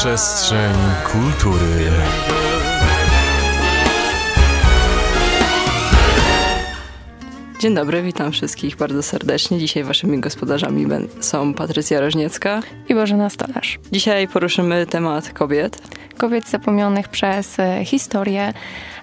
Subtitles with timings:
[0.00, 0.74] Przestrzeń
[1.12, 1.90] kultury.
[7.60, 9.58] Dzień dobry, witam wszystkich bardzo serdecznie.
[9.58, 10.86] Dzisiaj waszymi gospodarzami
[11.20, 13.78] są Patrycja Rożniecka i Bożena Stolarz.
[13.92, 15.82] Dzisiaj poruszymy temat kobiet.
[16.18, 18.52] Kobiet zapomnianych przez e, historię,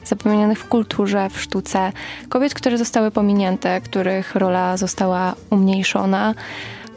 [0.03, 1.91] zapomnianych w kulturze, w sztuce.
[2.29, 6.33] Kobiet, które zostały pominięte, których rola została umniejszona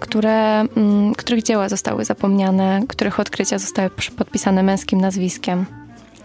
[0.00, 5.66] które, mm, których dzieła zostały zapomniane, których odkrycia zostały podpisane męskim nazwiskiem.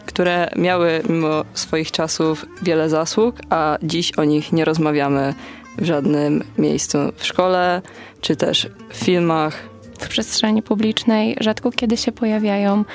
[0.05, 5.33] Które miały mimo swoich czasów wiele zasług, a dziś o nich nie rozmawiamy
[5.77, 7.81] w żadnym miejscu w szkole,
[8.21, 9.69] czy też w filmach.
[9.99, 12.85] W przestrzeni publicznej rzadko kiedy się pojawiają,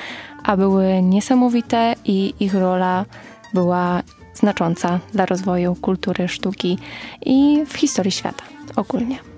[0.43, 3.05] a były niesamowite i ich rola
[3.53, 4.03] była
[4.33, 6.77] znacząca dla rozwoju kultury, sztuki
[7.25, 8.43] i w historii świata
[8.75, 9.30] ogólnie.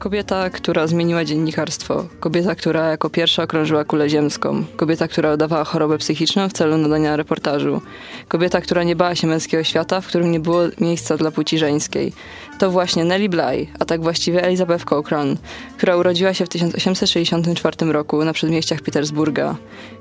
[0.00, 2.06] Kobieta, która zmieniła dziennikarstwo.
[2.20, 4.64] Kobieta, która jako pierwsza okrążyła kulę ziemską.
[4.76, 7.80] Kobieta, która udawała chorobę psychiczną w celu nadania reportażu.
[8.28, 12.12] Kobieta, która nie bała się męskiego świata, w którym nie było miejsca dla płci żeńskiej.
[12.58, 15.36] To właśnie Nelly Bly, a tak właściwie Elizabeth Cochrane,
[15.76, 19.56] która urodziła się w 1864 roku na przedmieściach Petersburga.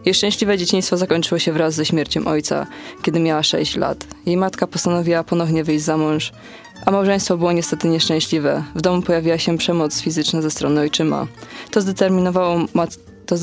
[0.05, 2.67] Jej szczęśliwe dzieciństwo zakończyło się wraz ze śmiercią ojca,
[3.01, 4.07] kiedy miała 6 lat.
[4.25, 6.31] Jej matka postanowiła ponownie wyjść za mąż.
[6.85, 8.63] A małżeństwo było niestety nieszczęśliwe.
[8.75, 11.27] W domu pojawiła się przemoc fizyczna ze strony ojczyma.
[11.71, 13.37] To zdeterminowało mat to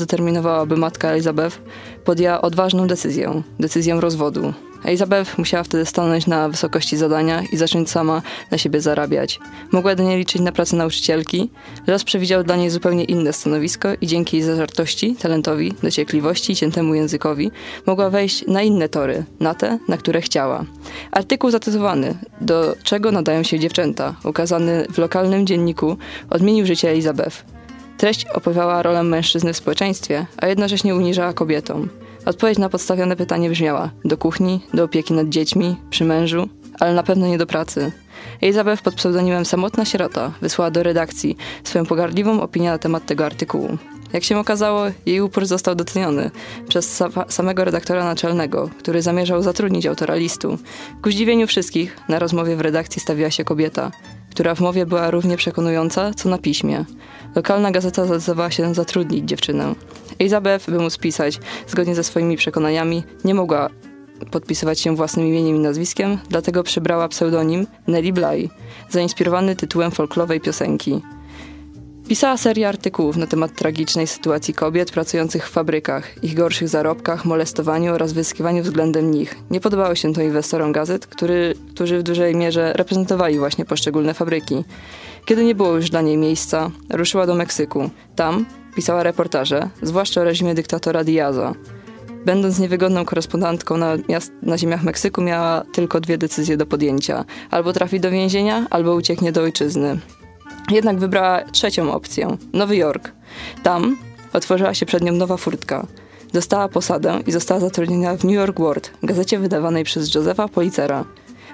[0.77, 1.59] matka Elizabeth
[2.05, 4.53] podjęła odważną decyzję decyzję rozwodu.
[4.83, 9.39] Elizabeth musiała wtedy stanąć na wysokości zadania i zacząć sama na siebie zarabiać.
[9.71, 11.49] Mogła jedynie liczyć na pracę nauczycielki.
[11.87, 16.93] Los przewidział dla niej zupełnie inne stanowisko i dzięki jej zażartości, talentowi, dociekliwości i ciętemu
[16.93, 17.51] językowi
[17.85, 20.65] mogła wejść na inne tory, na te, na które chciała.
[21.11, 25.97] Artykuł zatytułowany Do czego nadają się dziewczęta, ukazany w lokalnym dzienniku,
[26.29, 27.43] odmienił życie Elizabeth.
[27.97, 31.89] Treść opowiadała rolę mężczyzny w społeczeństwie, a jednocześnie uniżała kobietom.
[32.27, 36.49] Odpowiedź na podstawione pytanie brzmiała: do kuchni, do opieki nad dziećmi, przy mężu,
[36.79, 37.91] ale na pewno nie do pracy.
[38.41, 43.77] Elizabeth pod pseudonimem Samotna Sierota wysłała do redakcji swoją pogardliwą opinię na temat tego artykułu.
[44.13, 46.31] Jak się okazało, jej upór został doceniony
[46.69, 50.57] przez samego redaktora naczelnego, który zamierzał zatrudnić autora listu.
[51.01, 53.91] Ku zdziwieniu wszystkich, na rozmowie w redakcji stawiła się kobieta,
[54.31, 56.85] która w mowie była równie przekonująca, co na piśmie.
[57.35, 59.75] Lokalna gazeta zdecydowała się zatrudnić dziewczynę.
[60.19, 63.69] Elizabeth, by móc pisać zgodnie ze swoimi przekonaniami, nie mogła
[64.31, 68.49] podpisywać się własnym imieniem i nazwiskiem, dlatego przybrała pseudonim Nelly Bly,
[68.89, 71.01] zainspirowany tytułem folklowej piosenki.
[72.07, 77.93] Pisała serię artykułów na temat tragicznej sytuacji kobiet pracujących w fabrykach, ich gorszych zarobkach, molestowaniu
[77.93, 79.35] oraz wyzyskiwaniu względem nich.
[79.51, 84.63] Nie podobało się to inwestorom gazet, który, którzy w dużej mierze reprezentowali właśnie poszczególne fabryki.
[85.25, 87.89] Kiedy nie było już dla niej miejsca, ruszyła do Meksyku.
[88.15, 88.45] Tam
[88.77, 91.53] pisała reportaże, zwłaszcza o reżimie dyktatora Diaza.
[92.25, 97.73] Będąc niewygodną korespondentką na, miast, na ziemiach Meksyku, miała tylko dwie decyzje do podjęcia: albo
[97.73, 99.99] trafi do więzienia, albo ucieknie do ojczyzny.
[100.71, 103.11] Jednak wybrała trzecią opcję Nowy Jork.
[103.63, 103.97] Tam
[104.33, 105.87] otworzyła się przed nią nowa furtka.
[106.33, 111.05] Dostała posadę i została zatrudniona w New York World, gazecie wydawanej przez Josepha Policera.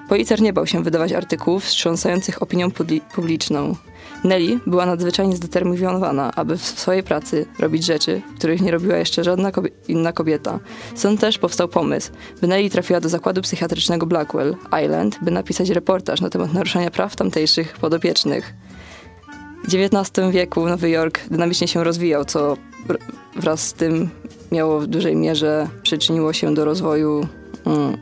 [0.08, 2.68] Policer nie bał się wydawać artykułów wstrząsających opinią
[3.14, 3.76] publiczną.
[4.24, 9.52] Nelly była nadzwyczajnie zdeterminowana, aby w swojej pracy robić rzeczy, których nie robiła jeszcze żadna
[9.52, 10.58] kobie inna kobieta.
[10.94, 12.10] Stąd też powstał pomysł,
[12.40, 17.16] by Nelly trafiła do zakładu psychiatrycznego Blackwell Island, by napisać reportaż na temat naruszania praw
[17.16, 18.54] tamtejszych podopiecznych.
[19.64, 22.56] W XIX wieku Nowy Jork dynamicznie się rozwijał, co
[23.36, 24.10] wraz z tym
[24.52, 27.26] miało w dużej mierze przyczyniło się do rozwoju
[27.66, 27.96] mm,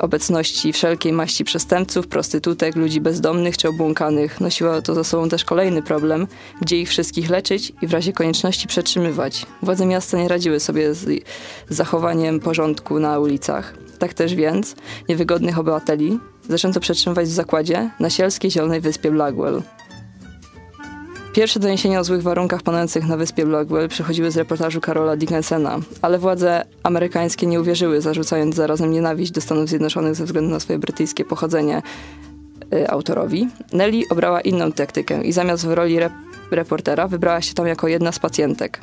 [0.00, 4.40] obecności wszelkiej maści przestępców, prostytutek, ludzi bezdomnych czy obłąkanych.
[4.40, 6.26] Nosiło to za sobą też kolejny problem,
[6.60, 9.46] gdzie ich wszystkich leczyć i w razie konieczności przetrzymywać.
[9.62, 11.24] Władze miasta nie radziły sobie z,
[11.68, 13.74] zachowaniem porządku na ulicach.
[13.98, 14.74] Tak też więc
[15.08, 16.18] niewygodnych obywateli
[16.48, 19.62] zaczęto przetrzymywać w zakładzie na sielskiej zielonej wyspie Blackwell.
[21.32, 26.18] Pierwsze doniesienia o złych warunkach panujących na wyspie Blackwell przychodziły z reportażu Karola Dickensena, ale
[26.18, 31.24] władze amerykańskie nie uwierzyły, zarzucając zarazem nienawiść do Stanów Zjednoczonych ze względu na swoje brytyjskie
[31.24, 31.82] pochodzenie
[32.74, 33.48] y, autorowi.
[33.72, 36.12] Nelly obrała inną taktykę i zamiast w roli rep
[36.50, 38.80] reportera wybrała się tam jako jedna z pacjentek.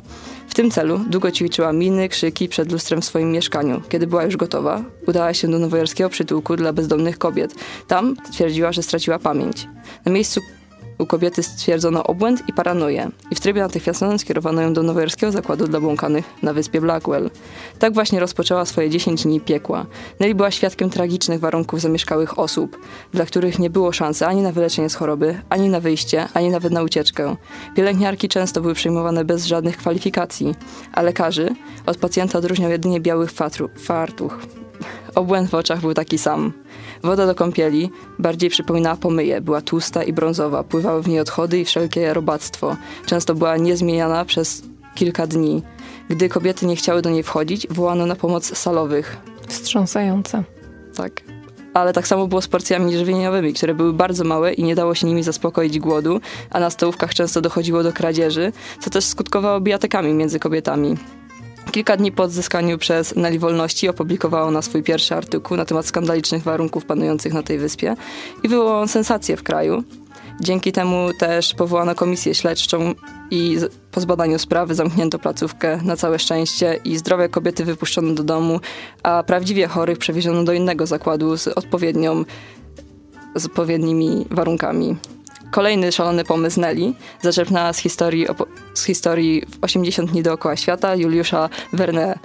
[0.48, 3.82] W tym celu długo ćwiczyła miny, krzyki przed lustrem w swoim mieszkaniu.
[3.88, 7.54] Kiedy była już gotowa, udała się do nowojorskiego przytułku dla bezdomnych kobiet.
[7.88, 9.68] Tam twierdziła, że straciła pamięć.
[10.04, 10.40] Na miejscu
[10.98, 15.68] U kobiety stwierdzono obłęd i paranoję i w trybie natychmiastowym skierowano ją do nowojorskiego zakładu
[15.68, 17.30] dla błąkanych na wyspie Blackwell.
[17.78, 19.86] Tak właśnie rozpoczęła swoje 10 dni piekła.
[20.20, 22.78] Nelly była świadkiem tragicznych warunków zamieszkałych osób,
[23.12, 26.72] dla których nie było szansy ani na wyleczenie z choroby, ani na wyjście, ani nawet
[26.72, 27.36] na ucieczkę.
[27.76, 30.54] Pielęgniarki często były przyjmowane bez żadnych kwalifikacji,
[30.92, 31.54] a lekarzy
[31.86, 34.38] od pacjenta odróżniał jedynie biały fatru, fartuch.
[35.14, 36.52] Obłęd w oczach był taki sam.
[37.02, 41.64] Woda do kąpieli bardziej przypominała pomyję, była tłusta i brązowa, pływały w niej odchody i
[41.64, 42.76] wszelkie robactwo.
[43.06, 44.62] Często była niezmieniana przez
[44.94, 45.62] kilka dni.
[46.08, 49.16] Gdy kobiety nie chciały do niej wchodzić, wołano na pomoc salowych.
[49.48, 50.44] Wstrząsające.
[50.96, 51.22] Tak.
[51.74, 55.06] Ale tak samo było z porcjami żywieniowymi, które były bardzo małe i nie dało się
[55.06, 56.20] nimi zaspokoić głodu,
[56.50, 60.96] a na stołówkach często dochodziło do kradzieży, co też skutkowało bijatykami między kobietami.
[61.72, 66.42] Kilka dni po odzyskaniu przez Nelly wolności opublikowała ona swój pierwszy artykuł na temat skandalicznych
[66.42, 67.96] warunków panujących na tej wyspie
[68.42, 69.84] i wywołał sensację w kraju.
[70.40, 72.94] Dzięki temu też powołano komisję śledczą
[73.30, 73.56] i
[73.90, 78.60] po zbadaniu sprawy zamknięto placówkę na całe szczęście i zdrowe kobiety wypuszczono do domu,
[79.02, 82.24] a prawdziwie chorych przewieziono do innego zakładu z odpowiednią
[83.34, 84.96] z odpowiednimi warunkami.
[85.50, 86.92] Kolejny szalony pomysł Nelly
[87.22, 88.26] zaczerpnęła z historii,
[88.74, 92.18] z historii w 80 dni dookoła świata Juliusza Verne.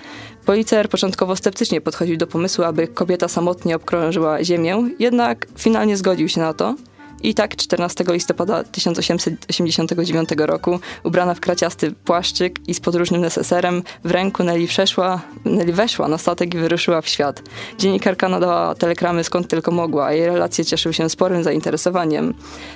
[0.46, 6.42] Policer początkowo sceptycznie podchodził do pomysłu, aby kobieta samotnie obkrążyła Ziemię, jednak finalnie zgodził się
[6.42, 6.76] na to–
[7.24, 14.12] i tak 14 listopada 1889 roku, ubrana w kraciasty płaszczyk i z podróżnym neseserem w
[14.12, 17.42] ręku Nelly, przeszła, Nelly weszła na statek i wyruszyła w świat.
[17.78, 22.34] Dziennikarka nadała telegramy skąd tylko mogła, a jej relacje cieszyły się sporym zainteresowaniem.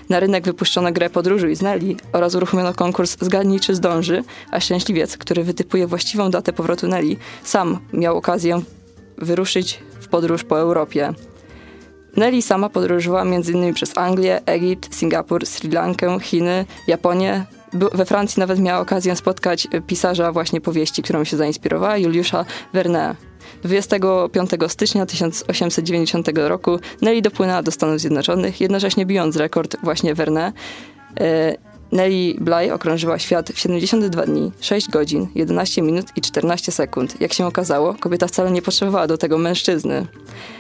[0.09, 5.17] Na rynek wypuszczono grę Podróżuj z Nelly oraz uruchomiono konkurs Zgadnij czy zdąży, a szczęśliwiec,
[5.17, 8.61] który wytypuje właściwą datę powrotu Nelly, sam miał okazję
[9.17, 11.13] wyruszyć w podróż po Europie.
[12.17, 13.73] Nelly sama podróżowała m.in.
[13.73, 17.45] przez Anglię, Egipt, Singapur, Sri Lankę, Chiny, Japonię.
[17.73, 23.15] We Francji nawet miała okazję spotkać pisarza właśnie powieści, którą się zainspirowała, Juliusza Verne.
[23.63, 30.53] 25 stycznia 1890 roku Nelly dopłynęła do Stanów Zjednoczonych, jednocześnie bijąc rekord właśnie Verne.
[31.91, 37.21] Nelly Bly okrążyła świat w 72 dni, 6 godzin, 11 minut i 14 sekund.
[37.21, 40.07] Jak się okazało, kobieta wcale nie potrzebowała do tego mężczyzny.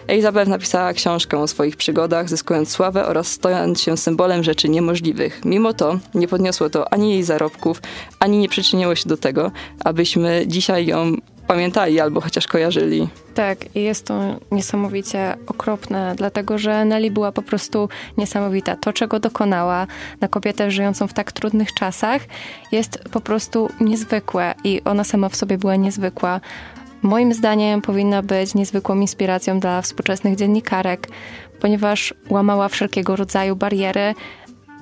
[0.07, 5.41] Elizabeth napisała książkę o swoich przygodach, zyskując sławę oraz stojąc się symbolem rzeczy niemożliwych.
[5.45, 7.81] Mimo to nie podniosło to ani jej zarobków,
[8.19, 9.51] ani nie przyczyniło się do tego,
[9.83, 11.13] abyśmy dzisiaj ją
[11.47, 13.07] pamiętali albo chociaż kojarzyli.
[13.33, 14.21] Tak, i jest to
[14.51, 18.75] niesamowicie okropne, dlatego że Nelly była po prostu niesamowita.
[18.75, 19.87] To, czego dokonała
[20.21, 22.21] na kobietę żyjącą w tak trudnych czasach,
[22.71, 26.41] jest po prostu niezwykłe i ona sama w sobie była niezwykła.
[27.01, 31.07] Moim zdaniem powinna być niezwykłą inspiracją dla współczesnych dziennikarek,
[31.59, 34.13] ponieważ łamała wszelkiego rodzaju bariery,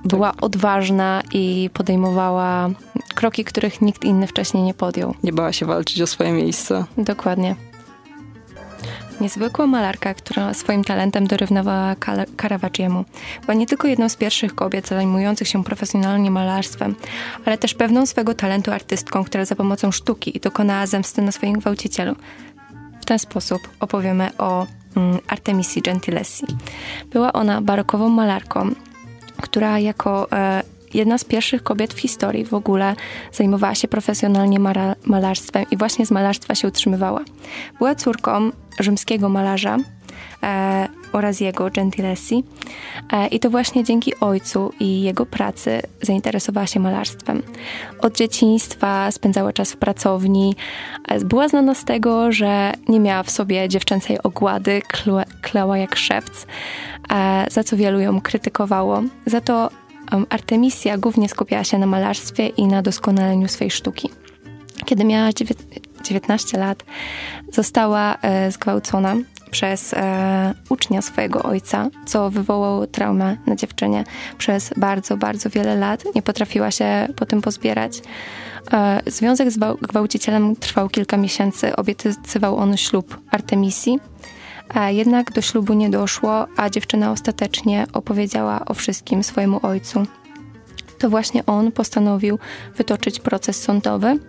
[0.06, 2.70] była odważna i podejmowała
[3.16, 5.16] kroki, których nikt inny wcześniej nie podjął.
[5.24, 6.86] Nie bała się walczyć o swoje miejsce.
[6.98, 7.56] Dokładnie.
[9.22, 11.96] Niezwykła malarka, która swoim talentem dorównywała
[12.42, 13.06] Caravaggiemu.
[13.42, 16.96] Była nie tylko jedną z pierwszych kobiet zajmujących się profesjonalnie malarstwem,
[17.46, 22.16] ale też pewną swego talentu artystką, która za pomocą sztuki dokonała zemsty na swoim gwałcicielu.
[23.02, 26.46] W ten sposób opowiemy o mm, Artemisi Gentilessi.
[27.12, 28.72] Była ona barokową malarką,
[29.42, 32.96] która jako e, jedna z pierwszych kobiet w historii w ogóle
[33.32, 34.60] zajmowała się profesjonalnie
[35.06, 37.22] malarstwem i właśnie z malarstwa się utrzymywała.
[37.78, 39.78] Była córką rzymskiego malarza
[40.44, 42.44] e, oraz jego Gentilessi
[43.12, 47.44] e, i to właśnie dzięki ojcu i jego pracy zainteresowała się malarstwem.
[48.02, 50.56] Od dzieciństwa spędzała czas w pracowni.
[51.08, 54.82] E, była znana z tego, że nie miała w sobie dziewczęcej ogłady,
[55.42, 56.48] kleła jak szewc,
[57.14, 59.04] e, za co wielu ją krytykowało.
[59.26, 59.70] Za to
[60.30, 64.10] Artemisia głównie skupiała się na malarstwie i na doskonaleniu swej sztuki.
[64.86, 65.34] Kiedy miała
[66.06, 66.84] 19 lat,
[67.54, 69.16] została e, zgwałcona
[69.52, 74.04] przez e, ucznia swojego ojca, co wywołało traumę na dziewczynie.
[74.38, 78.02] Przez bardzo, bardzo wiele lat nie potrafiła się po tym pozbierać.
[78.74, 81.76] E, związek z gwałcicielem trwał kilka miesięcy.
[81.76, 84.00] Obiecywał on ślub Artemisji.
[84.90, 90.06] Jednak do ślubu nie doszło, a dziewczyna ostatecznie opowiedziała o wszystkim swojemu ojcu.
[91.00, 92.40] To właśnie on postanowił
[92.78, 94.20] wytoczyć proces sądowy.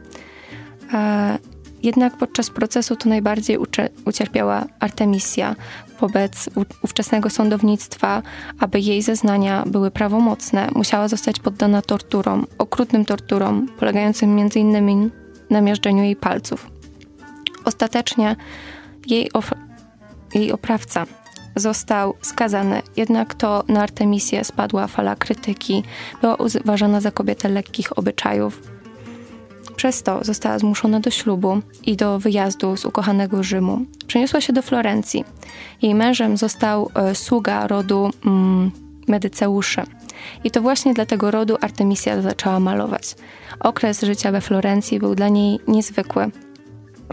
[1.87, 3.59] Jednak podczas procesu to najbardziej
[4.05, 5.57] ucierpiała Artemisia
[6.00, 6.50] wobec
[6.83, 8.23] ówczesnego sądownictwa,
[8.59, 15.11] aby jej zeznania były prawomocne, musiała zostać poddana torturom, okrutnym torturom, polegającym m.in.
[15.50, 16.71] na miażdżeniu jej palców.
[17.64, 18.37] Ostatecznie
[19.07, 19.31] jej
[20.35, 21.07] jej oprawca
[21.57, 25.83] został skazany, jednak to na Artemisję spadła fala krytyki.
[26.21, 28.75] Była uważana za kobietę lekkich obyczajów.
[29.76, 33.80] Przez to została zmuszona do ślubu i do wyjazdu z ukochanego Rzymu.
[34.06, 35.25] Przeniosła się do Florencji.
[35.83, 38.71] Jej mężem został e, sługa rodu mm,
[39.09, 39.83] Medyceuszy.
[40.45, 43.14] I to właśnie dla tego rodu Artemisja zaczęła malować.
[43.61, 46.30] Okres życia we Florencji był dla niej niezwykły.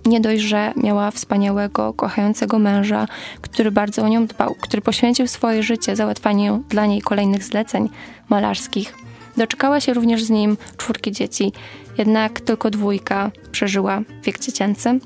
[0.06, 3.08] Nie dość, że miała wspaniałego, kochającego męża,
[3.42, 7.90] który bardzo o nią dbał, który poświęcił swoje życie załatwaniu dla niej kolejnych zleceń
[8.30, 9.03] malarskich.
[9.38, 11.52] Doczekała się również z nim czwórki dzieci,
[11.98, 15.00] jednak tylko dwójka przeżyła wiek dziecięcy.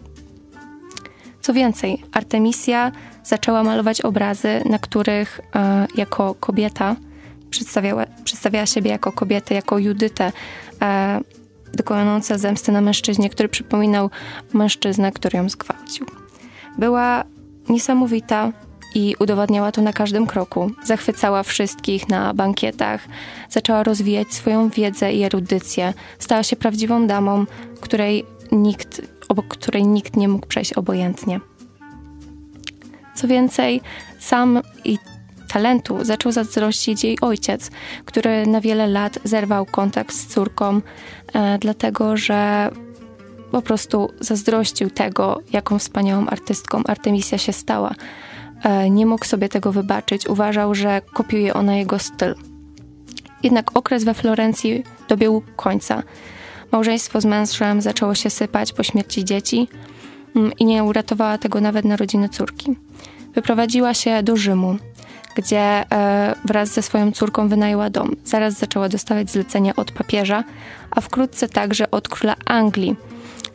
[1.41, 2.91] Co więcej, Artemisia
[3.23, 6.95] zaczęła malować obrazy, na których e, jako kobieta
[7.49, 10.31] przedstawiała, przedstawiała siebie jako kobietę, jako Judytę,
[10.81, 11.21] e,
[11.73, 14.09] dokonująca zemsty na mężczyźnie, który przypominał
[14.53, 16.05] mężczyznę, który ją zgwałcił.
[16.77, 17.23] Była
[17.69, 18.51] niesamowita
[18.97, 20.71] i udowadniała to na każdym kroku.
[20.83, 23.07] Zachwycała wszystkich na bankietach,
[23.49, 25.93] zaczęła rozwijać swoją wiedzę i erudycję.
[26.19, 27.45] Stała się prawdziwą damą,
[27.81, 31.39] której nikt, obok której nikt nie mógł przejść obojętnie.
[33.15, 33.81] Co więcej,
[34.19, 34.97] sam i
[35.47, 37.71] talentu zaczął zazdrościć jej ojciec,
[38.05, 40.81] który na wiele lat zerwał kontakt z córką,
[41.33, 42.71] e, dlatego że
[43.51, 47.95] po prostu zazdrościł tego, jaką wspaniałą artystką Artemisia się stała.
[48.67, 52.35] E, nie mógł sobie tego wybaczyć, uważał, że kopiuje ona jego styl.
[53.43, 56.03] Jednak okres we Florencji dobiegł końca.
[56.71, 59.67] Małżeństwo z mężem zaczęło się sypać po śmierci dzieci
[60.35, 62.75] mm, i nie uratowała tego nawet narodziny córki.
[63.33, 64.77] Wyprowadziła się do Rzymu,
[65.35, 65.59] gdzie
[65.91, 68.15] e, wraz ze swoją córką wynajęła dom.
[68.25, 70.43] Zaraz zaczęła dostawać zlecenia od papieża,
[70.91, 72.95] a wkrótce także od króla Anglii.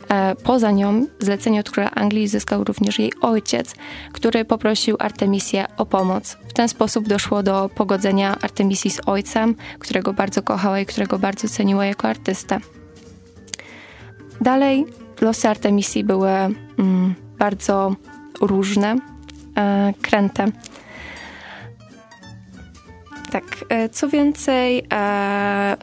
[0.09, 3.75] E, poza nią zlecenie od króla Anglii zyskał również jej ojciec,
[4.13, 6.37] który poprosił Artemisję o pomoc.
[6.47, 11.49] W ten sposób doszło do pogodzenia Artemisji z ojcem, którego bardzo kochała i którego bardzo
[11.49, 12.59] ceniła jako artystę.
[14.41, 14.85] Dalej
[15.21, 17.95] losy Artemisji były mm, bardzo
[18.41, 18.95] różne,
[19.57, 20.45] e, kręte.
[23.31, 25.77] Tak, e, co więcej, e,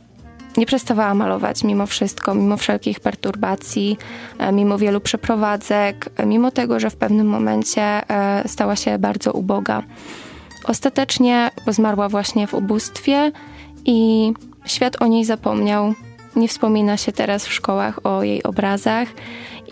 [0.57, 3.99] nie przestawała malować mimo wszystko, mimo wszelkich perturbacji,
[4.39, 8.01] e, mimo wielu przeprowadzek, mimo tego, że w pewnym momencie
[8.47, 9.83] stała się bardzo uboga.
[10.65, 13.33] Ostatecznie zmarła właśnie w ubóstwie
[13.85, 14.33] i
[14.67, 15.95] świat o niej zapomniał.
[16.37, 19.09] Nie wspomina się teraz w szkołach o jej obrazach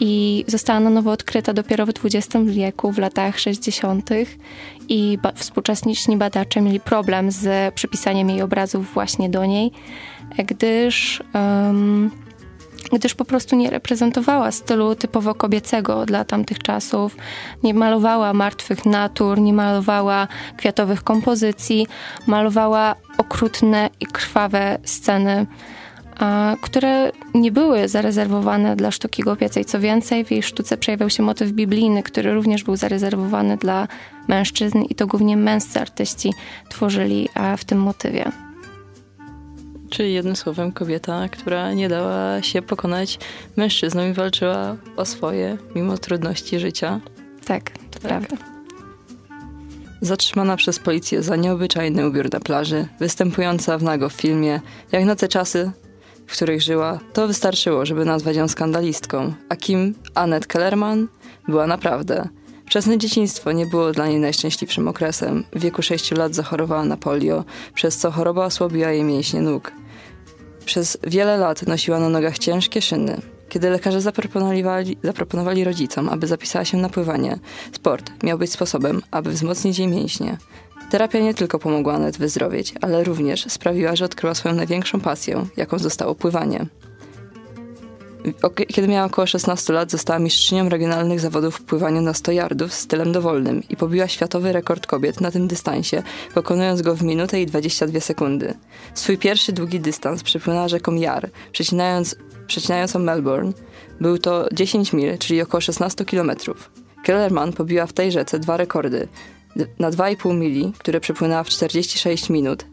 [0.00, 4.10] i została na nowo odkryta dopiero w XX wieku, w latach 60.
[4.88, 9.72] i ba współczesni badacze mieli problem z przypisaniem jej obrazów właśnie do niej,
[10.36, 12.10] gdyż, um,
[12.92, 17.16] gdyż po prostu nie reprezentowała stylu typowo kobiecego dla tamtych czasów,
[17.62, 21.86] nie malowała martwych natur, nie malowała kwiatowych kompozycji,
[22.26, 25.46] malowała okrutne i krwawe sceny
[26.60, 29.64] które nie były zarezerwowane dla sztuki głupiacej.
[29.64, 33.88] Co więcej, w jej sztuce przejawiał się motyw biblijny, który również był zarezerwowany dla
[34.28, 36.32] mężczyzn i to głównie męscy artyści
[36.68, 38.47] tworzyli w tym motywie.
[39.90, 43.18] Czyli jednym słowem kobieta, która nie dała się pokonać
[43.56, 47.00] mężczyznom i walczyła o swoje, mimo trudności życia.
[47.44, 48.02] Tak, to tak.
[48.02, 48.36] prawda.
[50.00, 54.60] Zatrzymana przez policję za nieobyczajny ubiór na plaży, występująca w nago w filmie
[54.92, 55.72] Jak na te czasy
[56.28, 59.34] w których żyła, to wystarczyło, żeby nazwać ją skandalistką.
[59.48, 61.08] A kim Annette Kellerman
[61.48, 62.28] była naprawdę.
[62.68, 65.44] Wczesne dzieciństwo nie było dla niej najszczęśliwszym okresem.
[65.52, 67.44] W wieku 6 lat zachorowała na polio,
[67.74, 69.72] przez co choroba osłabiła jej mięśnie nóg.
[70.64, 73.20] Przez wiele lat nosiła na nogach ciężkie szyny.
[73.48, 77.38] Kiedy lekarze zaproponowali, zaproponowali rodzicom, aby zapisała się na pływanie,
[77.72, 80.38] sport miał być sposobem, aby wzmocnić jej mięśnie.
[80.90, 85.78] Terapia nie tylko pomogła Anet wyzdrowieć, ale również sprawiła, że odkryła swoją największą pasję, jaką
[85.78, 86.66] zostało pływanie.
[88.68, 93.12] Kiedy miała około 16 lat, została mistrzynią regionalnych zawodów w pływaniu na 100 yardów stylem
[93.12, 96.02] dowolnym i pobiła światowy rekord kobiet na tym dystansie,
[96.34, 98.54] pokonując go w minutę i 22 sekundy.
[98.94, 103.52] Swój pierwszy długi dystans przepłynęła rzeką Jar, przecinając, przecinającą Melbourne.
[104.00, 106.70] Był to 10 mil, czyli około 16 kilometrów.
[107.04, 109.08] Kellerman pobiła w tej rzece dwa rekordy
[109.78, 112.66] na 2,5 mili, które przepłynęła w 46 minut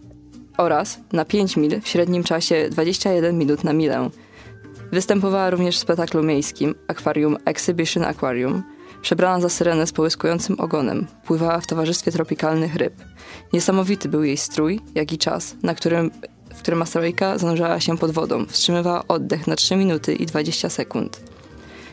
[0.58, 4.10] oraz na 5 mil w średnim czasie 21 minut na milę.
[4.96, 8.64] Występowała również w spektaklu miejskim Aquarium Exhibition Aquarium.
[9.02, 12.94] Przebrana za syrenę z połyskującym ogonem, pływała w towarzystwie tropikalnych ryb.
[13.54, 16.12] Niesamowity był jej strój, jak i czas, na którym,
[16.56, 21.22] w którym asteroika zanurzała się pod wodą, wstrzymywała oddech na 3 minuty i 20 sekund.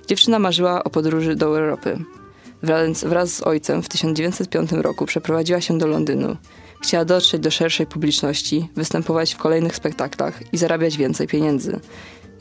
[0.07, 1.99] Dziewczyna marzyła o podróży do Europy.
[2.63, 6.37] Wraz, wraz z ojcem w 1905 roku przeprowadziła się do Londynu.
[6.83, 11.81] Chciała dotrzeć do szerszej publiczności, występować w kolejnych spektaklach i zarabiać więcej pieniędzy.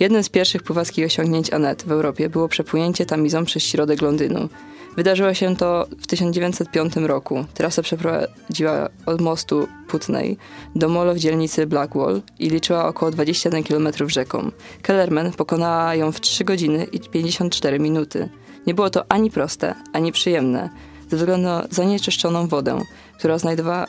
[0.01, 4.49] Jednym z pierwszych pływackich osiągnięć Anet w Europie było przepłynięcie tamizą przez środek Londynu.
[4.95, 7.45] Wydarzyło się to w 1905 roku.
[7.53, 10.37] Trasę przeprowadziła od mostu Putney
[10.75, 14.51] do molo w dzielnicy Blackwall i liczyła około 21 km rzeką.
[14.81, 18.29] Kellerman pokonała ją w 3 godziny i 54 minuty.
[18.67, 20.69] Nie było to ani proste, ani przyjemne,
[21.09, 22.81] ze względu na zanieczyszczoną wodę,
[23.17, 23.85] która znajdowała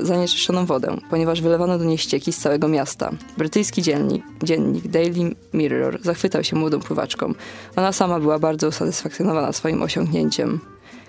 [0.00, 3.10] zanieczyszczoną wodę, ponieważ wylewano do niej ścieki z całego miasta.
[3.38, 7.34] Brytyjski dziennik, dziennik Daily Mirror zachwytał się młodą pływaczką.
[7.76, 10.60] Ona sama była bardzo usatysfakcjonowana swoim osiągnięciem.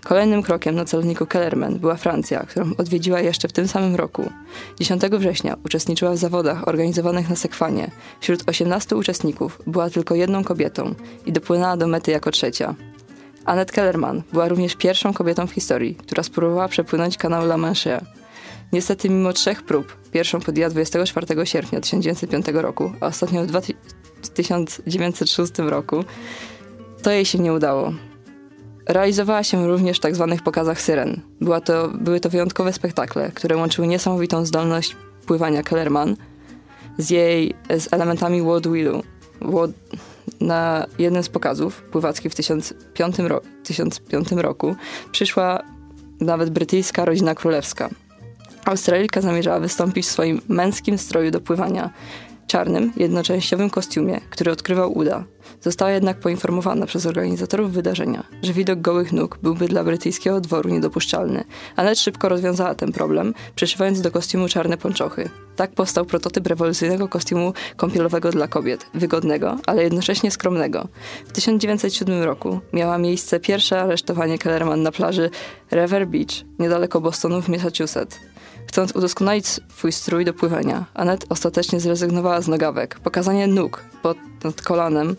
[0.03, 4.29] Kolejnym krokiem na celowniku Kellerman była Francja, którą odwiedziła jeszcze w tym samym roku.
[4.79, 7.91] 10 września uczestniczyła w zawodach organizowanych na Sekwanie.
[8.19, 10.95] Wśród 18 uczestników była tylko jedną kobietą
[11.25, 12.75] i dopłynęła do mety jako trzecia.
[13.45, 18.01] Annette Kellerman była również pierwszą kobietą w historii, która spróbowała przepłynąć kanał La Manche.
[18.73, 23.47] Niestety mimo trzech prób, pierwszą podjęła 24 sierpnia 1905 roku, a ostatnią
[24.21, 26.03] w 1906 roku,
[27.01, 27.93] to jej się nie udało.
[28.85, 30.27] Realizowała się również w tzw.
[30.29, 31.21] Tak pokazach syren.
[31.41, 34.95] Była to, były to wyjątkowe spektakle, które łączyły niesamowitą zdolność
[35.25, 36.15] pływania Kellerman
[36.97, 39.03] z jej z elementami Waudevillu.
[40.41, 44.75] Na jednym z pokazów pływackich w 1005, ro 1005 roku
[45.11, 45.63] przyszła
[46.19, 47.89] nawet brytyjska rodzina królewska.
[48.67, 51.89] Australijka zamierzała wystąpić w swoim męskim stroju do pływania,
[52.47, 55.23] czarnym, jednoczęściowym kostiumie, który odkrywał uda.
[55.61, 61.43] Została jednak poinformowana przez organizatorów wydarzenia, że widok gołych nóg byłby dla brytyjskiego dworu niedopuszczalny,
[61.75, 65.29] ale szybko rozwiązała ten problem, przyszywając do kostiumu czarne ponczochy.
[65.55, 70.87] Tak powstał prototyp rewolucyjnego kostiumu kąpielowego dla kobiet, wygodnego, ale jednocześnie skromnego.
[71.27, 75.29] W 1907 roku miała miejsce pierwsze aresztowanie Kellerman na plaży
[75.71, 78.19] River Beach, niedaleko Bostonu w Massachusetts.
[78.67, 82.99] Chcąc udoskonalić swój strój do pływania, Anet ostatecznie zrezygnowała z nogawek.
[82.99, 85.15] Pokazanie nóg pod, pod kolanem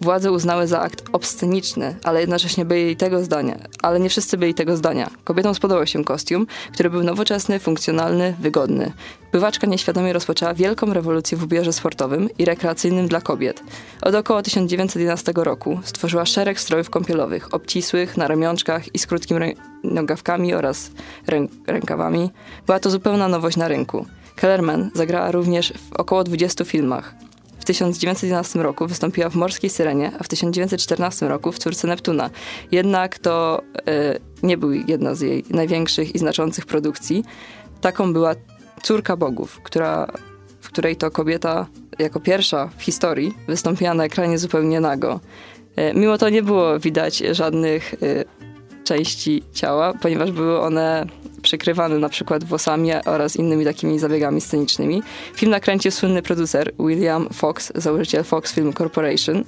[0.00, 3.58] Władze uznały za akt obsceniczny, ale jednocześnie byli tego zdania.
[3.82, 5.10] Ale nie wszyscy byli tego zdania.
[5.24, 8.92] Kobietom spodobał się kostium, który był nowoczesny, funkcjonalny, wygodny.
[9.30, 13.62] Pływaczka nieświadomie rozpoczęła wielką rewolucję w ubiorze sportowym i rekreacyjnym dla kobiet.
[14.02, 20.54] Od około 1911 roku stworzyła szereg strojów kąpielowych, obcisłych, na ramionczkach i z krótkimi nogawkami
[20.54, 20.90] oraz
[21.26, 22.30] rę rękawami.
[22.66, 24.06] Była to zupełna nowość na rynku.
[24.36, 27.14] Kellerman zagrała również w około 20 filmach.
[27.68, 32.30] 1911 roku wystąpiła w Morskiej Syrenie, a w 1914 roku w Córce Neptuna.
[32.72, 37.24] Jednak to e, nie był jedna z jej największych i znaczących produkcji.
[37.80, 38.34] Taką była
[38.82, 40.06] Córka Bogów, która,
[40.60, 41.66] w której to kobieta
[41.98, 45.20] jako pierwsza w historii wystąpiła na ekranie zupełnie nago.
[45.76, 48.24] E, mimo to nie było widać żadnych e,
[48.88, 51.06] części ciała, ponieważ były one
[51.42, 55.02] przykrywane na przykład włosami oraz innymi takimi zabiegami scenicznymi.
[55.34, 59.44] Film nakręcił słynny producer William Fox, założyciel Fox Film Corporation.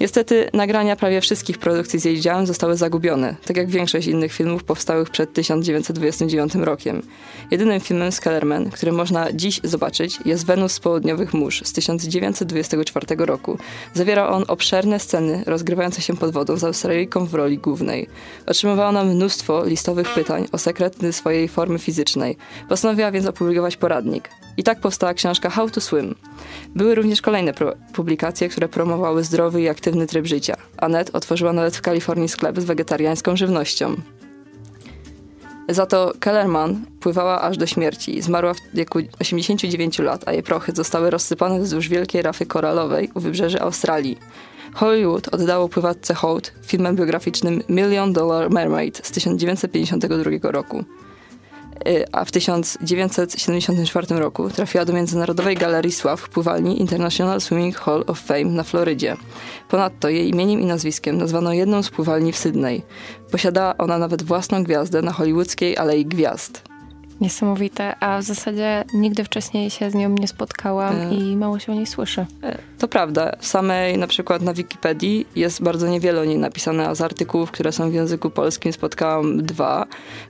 [0.00, 4.64] Niestety nagrania prawie wszystkich produkcji z jej działem zostały zagubione, tak jak większość innych filmów
[4.64, 7.02] powstałych przed 1929 rokiem.
[7.50, 13.26] Jedynym filmem z Kellerman, który można dziś zobaczyć, jest Wenus z południowych mórz z 1924
[13.26, 13.58] roku.
[13.94, 18.08] Zawiera on obszerne sceny rozgrywające się pod wodą z Australijką w roli głównej.
[18.46, 22.36] Otrzymywała ona mnóstwo listowych pytań o sekretny swojej formy fizycznej.
[22.68, 24.28] Postanowiła więc opublikować poradnik.
[24.56, 26.14] I tak powstała książka How to Swim.
[26.74, 27.52] Były również kolejne
[27.94, 30.56] publikacje, które promowały zdrowy i aktywny tryb życia.
[30.76, 33.96] Anet otworzyła nawet w Kalifornii sklep z wegetariańską żywnością.
[35.68, 38.22] Za to Kellerman pływała aż do śmierci.
[38.22, 43.20] Zmarła w wieku 89 lat, a jej prochy zostały rozsypane wzdłuż wielkiej rafy koralowej u
[43.20, 44.18] wybrzeży Australii.
[44.74, 50.84] Hollywood oddało pływatce hołd filmem biograficznym Million Dollar Mermaid z 1952 roku.
[51.88, 58.04] Y, a w 1974 roku trafiła do Międzynarodowej Galerii Sław w pływalni International Swimming Hall
[58.06, 59.16] of Fame na Florydzie.
[59.68, 62.82] Ponadto jej imieniem i nazwiskiem nazwano jedną z pływalni w Sydney.
[63.30, 66.75] Posiadała ona nawet własną gwiazdę na hollywoodzkiej Alei Gwiazd.
[67.20, 71.14] Niesamowite, a w zasadzie nigdy wcześniej się z nią nie spotkałam e...
[71.14, 72.26] i mało się o niej słyszy.
[72.42, 73.32] E, to prawda.
[73.40, 77.72] Samej na przykład na Wikipedii jest bardzo niewiele o niej napisane, a z artykułów, które
[77.72, 79.86] są w języku polskim spotkałam dwa.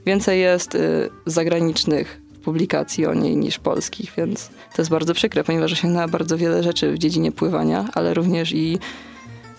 [0.06, 5.72] Więcej jest y, zagranicznych publikacji o niej niż polskich, więc to jest bardzo przykre, ponieważ
[5.72, 8.78] osiągnęła bardzo wiele rzeczy w dziedzinie pływania, ale również i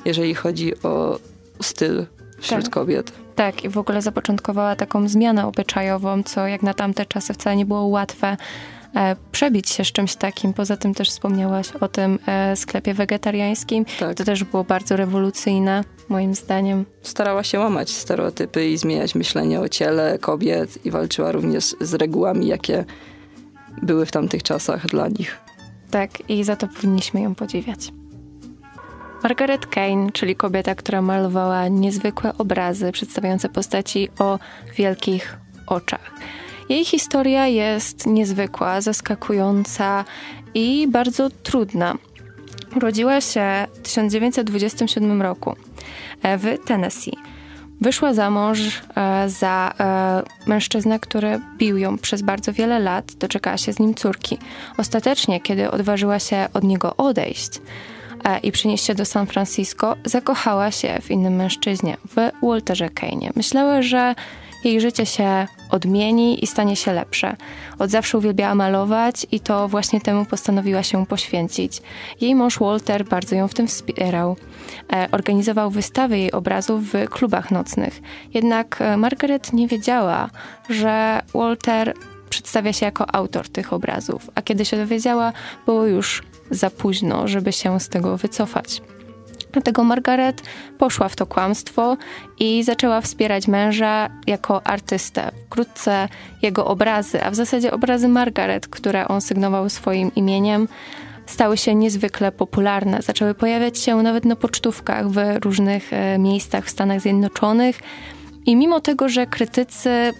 [0.05, 1.19] jeżeli chodzi o
[1.61, 2.05] styl
[2.39, 2.73] wśród tak.
[2.73, 3.12] kobiet.
[3.36, 7.65] Tak, i w ogóle zapoczątkowała taką zmianę obyczajową, co jak na tamte czasy wcale nie
[7.65, 8.38] było łatwe,
[8.95, 10.54] e, przebić się z czymś takim.
[10.54, 13.86] Poza tym też wspomniałaś o tym e, sklepie wegetariańskim.
[14.00, 14.17] Tak.
[14.17, 16.86] To też było bardzo rewolucyjne, moim zdaniem.
[17.02, 22.47] Starała się łamać stereotypy i zmieniać myślenie o ciele kobiet i walczyła również z regułami,
[22.47, 22.86] jakie
[23.82, 25.38] były w tamtych czasach dla nich.
[25.91, 27.91] Tak, i za to powinniśmy ją podziwiać.
[29.23, 34.39] Margaret Kane, czyli kobieta, która malowała niezwykłe obrazy przedstawiające postaci o
[34.75, 36.12] wielkich oczach.
[36.69, 40.06] Jej historia jest niezwykła, zaskakująca
[40.53, 41.95] i bardzo trudna.
[42.75, 45.56] Urodziła się w 1927 roku
[46.23, 47.17] e, w Tennessee.
[47.82, 48.60] Wyszła za mąż
[48.95, 53.95] e, za e, mężczyznę, który bił ją przez bardzo wiele lat, doczekała się z nim
[53.95, 54.38] córki.
[54.77, 57.62] Ostatecznie, kiedy odważyła się od niego odejść
[58.43, 63.29] i przynieść się do San Francisco, zakochała się w innym mężczyźnie, w Walterze Kane'ie.
[63.35, 64.15] Myślała, że
[64.63, 67.35] jej życie się odmieni i stanie się lepsze.
[67.79, 71.81] Od zawsze uwielbiała malować i to właśnie temu postanowiła się poświęcić.
[72.21, 74.35] Jej mąż Walter bardzo ją w tym wspierał.
[74.93, 78.01] E, organizował wystawy jej obrazów w klubach nocnych.
[78.33, 80.29] Jednak e, Margaret nie wiedziała,
[80.69, 81.93] że Walter
[82.29, 85.33] przedstawia się jako autor tych obrazów, a kiedy się dowiedziała,
[85.65, 88.81] było już za późno, żeby się z tego wycofać.
[89.51, 90.41] Dlatego Margaret
[90.77, 91.97] poszła w to kłamstwo
[92.39, 95.31] i zaczęła wspierać męża jako artystę.
[95.45, 96.07] Wkrótce
[96.41, 100.67] jego obrazy, a w zasadzie obrazy Margaret, które on sygnował swoim imieniem,
[101.25, 103.01] stały się niezwykle popularne.
[103.01, 107.79] Zaczęły pojawiać się nawet na pocztówkach w różnych e, miejscach w Stanach Zjednoczonych.
[108.45, 110.13] I mimo tego, że krytycy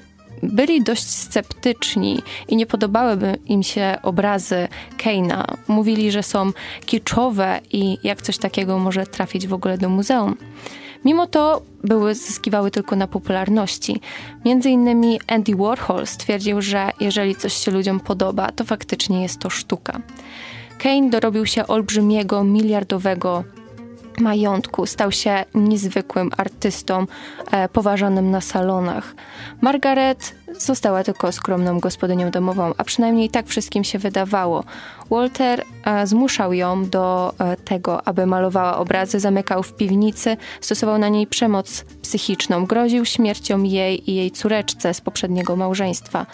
[0.43, 5.45] byli dość sceptyczni i nie podobałyby im się obrazy Keina.
[5.67, 6.52] Mówili, że są
[6.86, 10.38] kiczowe i jak coś takiego może trafić w ogóle do muzeum.
[11.06, 14.02] Mimo to były, zyskiwały tylko na popularności.
[14.45, 19.50] Między innymi Andy Warhol stwierdził, że jeżeli coś się ludziom podoba, to faktycznie jest to
[19.50, 20.00] sztuka.
[20.78, 23.43] Kane dorobił się olbrzymiego, miliardowego
[24.19, 27.06] majątku, stał się niezwykłym artystą,
[27.51, 29.15] e, poważanym na salonach.
[29.62, 34.63] Margaret została tylko skromną gospodynią domową, a przynajmniej tak wszystkim się wydawało.
[35.10, 41.10] Walter e, zmuszał ją do e, tego, aby malowała obrazy, zamykał w piwnicy, stosował na
[41.10, 46.25] niej przemoc psychiczną, groził śmiercią jej i jej córeczce z poprzedniego małżeństwa.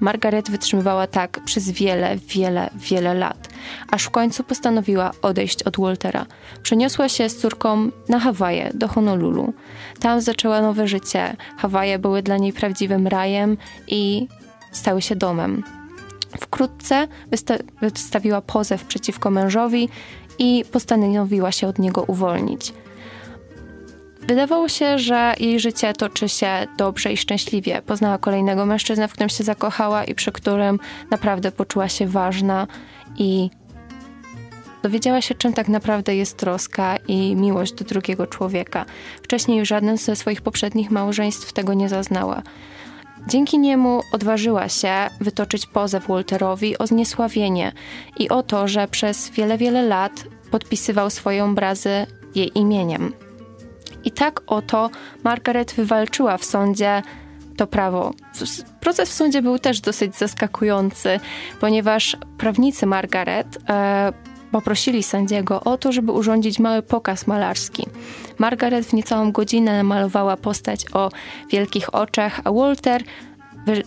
[0.00, 3.48] Margaret wytrzymywała tak przez wiele, wiele, wiele lat,
[3.90, 6.26] aż w końcu postanowiła odejść od Waltera.
[6.62, 9.52] Przeniosła się z córką na Hawaje, do Honolulu.
[10.00, 11.36] Tam zaczęła nowe życie.
[11.56, 13.56] Hawaje były dla niej prawdziwym rajem
[13.86, 14.28] i
[14.72, 15.62] stały się domem.
[16.40, 19.88] Wkrótce wysta- wystawiła pozew przeciwko mężowi
[20.38, 22.72] i postanowiła się od niego uwolnić.
[24.28, 27.82] Wydawało się, że jej życie toczy się dobrze i szczęśliwie.
[27.82, 30.78] Poznała kolejnego mężczyznę, w którym się zakochała i przy którym
[31.10, 32.66] naprawdę poczuła się ważna
[33.16, 33.50] i
[34.82, 38.84] dowiedziała się, czym tak naprawdę jest troska i miłość do drugiego człowieka.
[39.22, 42.42] Wcześniej żadnym ze swoich poprzednich małżeństw tego nie zaznała.
[43.28, 47.72] Dzięki niemu odważyła się wytoczyć pozew Walterowi o zniesławienie
[48.18, 53.27] i o to, że przez wiele, wiele lat podpisywał swoje obrazy jej imieniem.
[54.08, 54.90] I tak oto
[55.24, 57.02] Margaret wywalczyła w sądzie
[57.56, 58.12] to prawo.
[58.80, 61.20] Proces w sądzie był też dosyć zaskakujący,
[61.60, 64.12] ponieważ prawnicy Margaret e,
[64.52, 67.86] poprosili sędziego o to, żeby urządzić mały pokaz malarski.
[68.38, 71.10] Margaret w niecałą godzinę malowała postać o
[71.50, 73.02] wielkich oczach, a Walter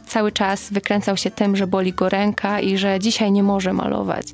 [0.07, 4.27] cały czas wykręcał się tym, że boli go ręka i że dzisiaj nie może malować.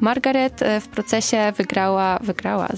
[0.00, 2.68] Margaret e, w procesie wygrała, wygrała,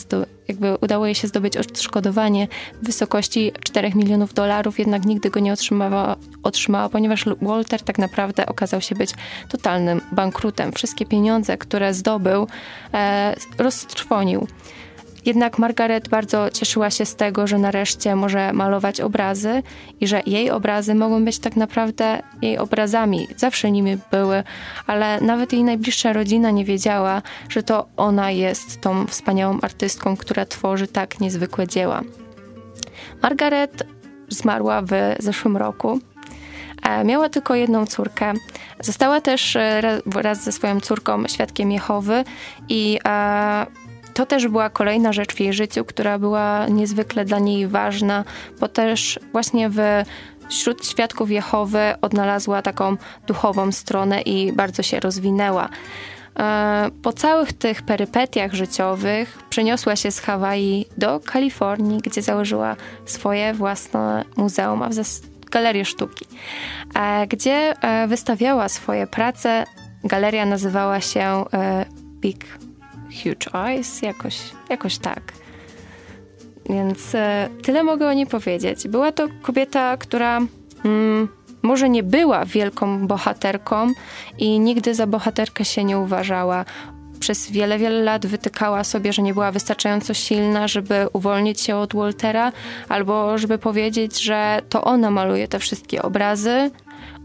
[0.49, 2.49] jakby udało jej się zdobyć odszkodowanie
[2.83, 8.47] w wysokości 4 milionów dolarów, jednak nigdy go nie otrzymała, otrzymała, ponieważ Walter tak naprawdę
[8.47, 9.11] okazał się być
[9.49, 10.73] totalnym bankrutem.
[10.73, 12.47] Wszystkie pieniądze, które zdobył,
[12.95, 14.47] e, roztrwonił.
[15.25, 19.63] Jednak Margaret bardzo cieszyła się z tego, że nareszcie może malować obrazy
[20.01, 23.29] i że jej obrazy mogą być tak naprawdę jej obrazami.
[23.37, 24.43] Zawsze nimi były,
[24.87, 30.45] ale nawet jej najbliższa rodzina nie wiedziała, że to ona jest tą wspaniałą artystką, która
[30.45, 32.03] tworzy tak niezwykłe dzieła.
[33.23, 33.83] Margaret
[34.29, 36.01] zmarła w zeszłym roku.
[37.05, 38.33] Miała tylko jedną córkę.
[38.81, 42.25] Została też e, wraz ze swoją córką świadkiem Jehowy
[42.69, 42.99] i
[44.15, 48.25] to też była kolejna rzecz w jej życiu, która była niezwykle dla niej ważna,
[48.61, 49.79] bo też właśnie w
[50.49, 52.97] wśród świadków Jehowy odnalazła taką
[53.27, 55.69] duchową stronę i bardzo się rozwinęła.
[56.39, 63.55] E, po całych tych perypetiach życiowych przeniosła się z Hawaii do Kalifornii, gdzie założyła swoje
[63.55, 66.27] własne muzeum, a w galerię sztuki,
[66.95, 69.65] e, gdzie e, wystawiała swoje prace
[70.05, 71.45] Galeria nazywała się
[72.21, 72.64] Big
[73.23, 74.39] Huge Eyes, jakoś,
[74.71, 75.33] jakoś tak.
[76.71, 78.89] Więc e, tyle mogę o niej powiedzieć.
[78.89, 80.41] Była to kobieta, która
[80.85, 81.29] mm,
[81.63, 83.93] może nie była wielką bohaterką
[84.39, 86.65] i nigdy za bohaterkę się nie uważała.
[87.21, 91.95] Przez wiele, wiele lat wytykała sobie, że nie była wystarczająco silna, żeby uwolnić się od
[91.95, 92.53] Waltera,
[92.89, 96.71] albo żeby powiedzieć, że to ona maluje te wszystkie obrazy.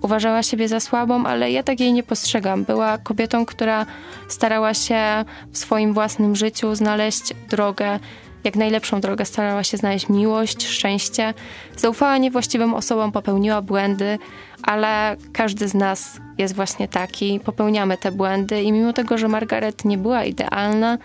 [0.02, 2.64] Uważała siebie za słabą, ale ja tak jej nie postrzegam.
[2.64, 3.86] Była kobietą, która
[4.28, 8.00] starała się w swoim własnym życiu znaleźć drogę
[8.44, 11.34] jak najlepszą drogę starała się znaleźć miłość, szczęście.
[11.78, 14.20] Zaufała niewłaściwym osobom, popełniła błędy,
[14.64, 17.40] ale każdy z nas jest właśnie taki.
[17.40, 20.98] Popełniamy te błędy i mimo tego, że Margaret nie była idealna,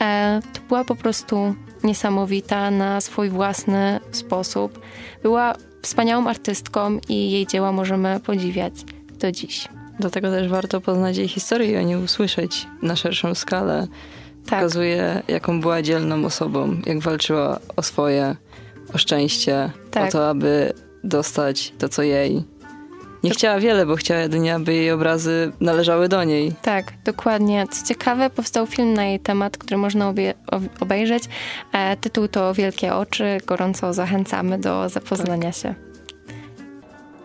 [0.00, 1.54] e, to była po prostu
[1.84, 4.80] niesamowita na swój własny sposób.
[5.22, 8.74] Była wspaniałą artystką i jej dzieła możemy podziwiać
[9.18, 9.68] do dziś.
[10.00, 13.88] Dlatego też warto poznać jej historię i o niej usłyszeć na szerszą skalę
[14.48, 14.58] tak.
[14.58, 18.36] Pokazuje, jaką była dzielną osobą, jak walczyła o swoje,
[18.94, 20.08] o szczęście, tak.
[20.08, 20.72] o to, aby
[21.04, 22.44] dostać to, co jej.
[23.24, 26.52] Nie chciała wiele, bo chciała jedynie, aby jej obrazy należały do niej.
[26.62, 27.66] Tak, dokładnie.
[27.70, 30.34] Co ciekawe, powstał film na jej temat, który można obie,
[30.80, 31.24] obejrzeć.
[31.72, 33.38] E, tytuł to Wielkie Oczy.
[33.46, 35.54] Gorąco zachęcamy do zapoznania tak.
[35.54, 35.87] się.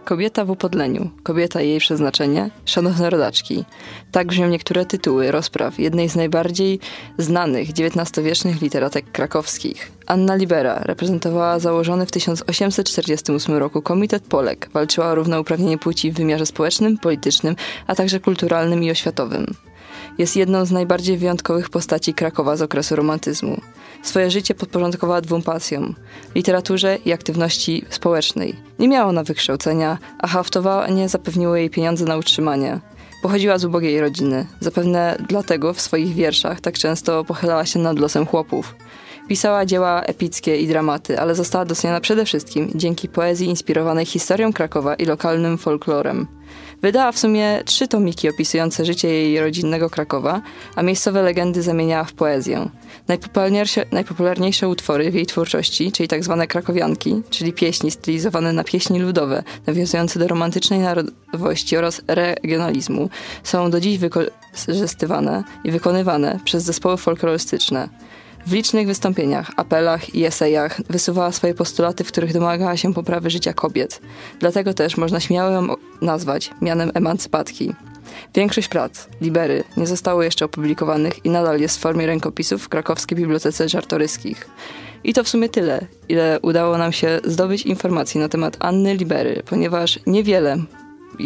[0.04, 3.66] Kobieta w upodleniu, kobieta i jej przeznaczenie, szanowne rodaczki.
[4.12, 6.80] Tak brzmią niektóre tytuły rozpraw jednej z najbardziej
[7.18, 9.92] znanych XIX-wiecznych literatek krakowskich.
[10.08, 16.46] Anna Libera reprezentowała założony w 1848 roku Komitet Polek, walczyła o równouprawnienie płci w wymiarze
[16.46, 17.56] społecznym, politycznym,
[17.88, 19.46] a także kulturalnym i oświatowym.
[20.18, 23.62] Jest jedną z najbardziej wyjątkowych postaci Krakowa z okresu romantyzmu.
[24.04, 25.96] Swoje życie podporządkowała dwóm pasjom
[26.36, 28.56] literaturze i aktywności społecznej.
[28.80, 32.80] Nie miała ona wykształcenia, a haftowanie zapewniło jej pieniądze na utrzymanie.
[33.22, 38.26] Pochodziła z ubogiej rodziny, zapewne dlatego w swoich wierszach tak często pochylała się nad losem
[38.26, 38.76] chłopów.
[39.28, 44.96] Pisała dzieła epickie i dramaty, ale została doceniona przede wszystkim dzięki poezji inspirowanej historią Krakowa
[44.96, 46.28] i lokalnym folklorem.
[46.84, 50.42] Wydała w sumie trzy tomiki opisujące życie jej rodzinnego Krakowa,
[50.76, 52.70] a miejscowe legendy zamieniała w poezję.
[53.08, 56.36] Najpopularniejsze, najpopularniejsze utwory w jej twórczości, czyli tzw.
[56.40, 63.10] Tak krakowianki, czyli pieśni stylizowane na pieśni ludowe, nawiązujące do romantycznej narodowości oraz regionalizmu,
[63.44, 67.90] są do dziś wykorzystywane i wykonywane przez zespoły folklorystyczne.
[68.46, 73.54] W licznych wystąpieniach, apelach i esejach wysuwała swoje postulaty, w których domagała się poprawy życia
[73.54, 74.02] kobiet.
[74.40, 75.68] Dlatego też można śmiało ją
[76.02, 77.74] nazwać mianem emancypatki.
[78.36, 83.18] Większość prac, libery, nie zostało jeszcze opublikowanych i nadal jest w formie rękopisów w krakowskiej
[83.18, 84.50] Bibliotece Żartoryskich.
[85.04, 89.44] I to w sumie tyle, ile udało nam się zdobyć informacji na temat Anny Libery,
[89.46, 90.58] ponieważ niewiele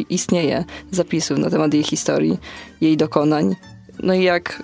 [0.10, 2.38] istnieje zapisów na temat jej historii,
[2.82, 3.56] jej dokonań.
[4.03, 4.63] No i jak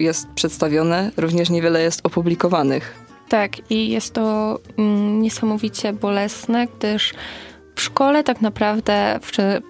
[0.00, 2.94] jest przedstawione, również niewiele jest opublikowanych.
[3.28, 7.14] Tak, i jest to mm, niesamowicie bolesne, gdyż
[7.78, 9.20] w szkole tak naprawdę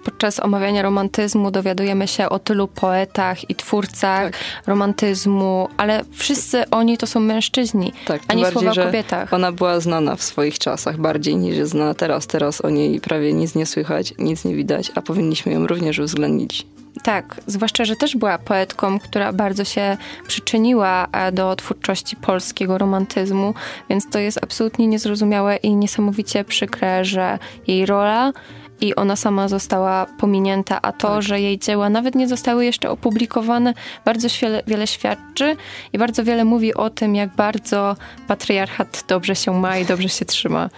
[0.03, 4.67] podczas omawiania romantyzmu dowiadujemy się o tylu poetach i twórcach tak.
[4.67, 9.33] romantyzmu, ale wszyscy oni to są mężczyźni, tak, a nie bardziej, słowa o kobietach.
[9.33, 12.27] Ona była znana w swoich czasach bardziej niż jest znana teraz.
[12.27, 16.65] Teraz o niej prawie nic nie słychać, nic nie widać, a powinniśmy ją również uwzględnić.
[17.03, 19.97] Tak, zwłaszcza, że też była poetką, która bardzo się
[20.27, 23.53] przyczyniła e, do twórczości polskiego romantyzmu,
[23.89, 28.33] więc to jest absolutnie niezrozumiałe i niesamowicie przykre, że jej rola
[28.81, 31.21] i ona sama została pominięta, a to, tak.
[31.21, 33.73] że jej dzieła nawet nie zostały jeszcze opublikowane,
[34.05, 35.55] bardzo wiele, wiele świadczy
[35.93, 37.95] i bardzo wiele mówi o tym, jak bardzo
[38.27, 40.69] patriarchat dobrze się ma i dobrze się trzyma.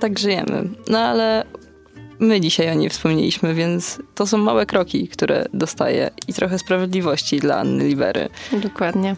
[0.00, 0.68] Tak żyjemy.
[0.88, 1.44] No ale
[2.20, 7.40] my dzisiaj o niej wspomnieliśmy, więc to są małe kroki, które dostaje i trochę sprawiedliwości
[7.40, 8.28] dla Anny Libery.
[8.52, 9.16] Dokładnie.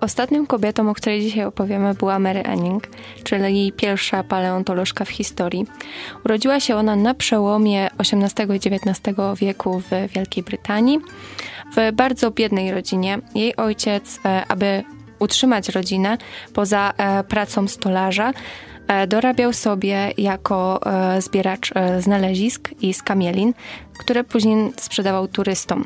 [0.00, 2.88] Ostatnią kobietą, o której dzisiaj opowiemy, była Mary Anning,
[3.24, 5.66] czyli pierwsza paleontolożka w historii.
[6.24, 11.00] Urodziła się ona na przełomie XVIII i XIX wieku w Wielkiej Brytanii,
[11.76, 13.18] w bardzo biednej rodzinie.
[13.34, 14.84] Jej ojciec, e, aby
[15.18, 16.18] utrzymać rodzinę
[16.54, 18.32] poza e, pracą stolarza,
[19.08, 23.54] dorabiał sobie jako e, zbieracz e, znalezisk i skamielin,
[23.98, 25.84] które później sprzedawał turystom.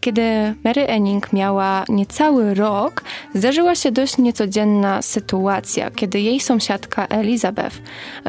[0.00, 3.02] Kiedy Mary Enning miała niecały rok,
[3.34, 7.76] zdarzyła się dość niecodzienna sytuacja, kiedy jej sąsiadka Elizabeth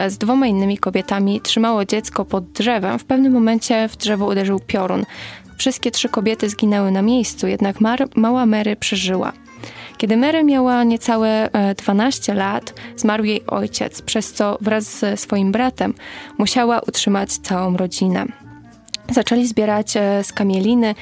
[0.08, 3.00] z dwoma innymi kobietami trzymało dziecko pod drzewem.
[3.00, 5.06] W pewnym momencie w drzewo uderzył piorun.
[5.58, 7.76] Wszystkie trzy kobiety zginęły na miejscu, jednak
[8.16, 9.34] mała Mary przeżyła.
[9.98, 15.52] Kiedy Mary miała niecałe 12 e, lat, zmarł jej ojciec, przez co wraz ze swoim
[15.52, 15.94] bratem
[16.38, 18.26] musiała utrzymać całą rodzinę.
[19.10, 20.96] zaczęli zbierać e, skamieliny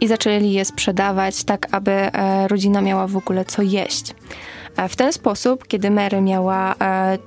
[0.00, 4.14] i zaczęli je sprzedawać tak, aby e, rodzina miała w ogóle co jeść.
[4.76, 6.74] E, w ten sposób, kiedy Mary miała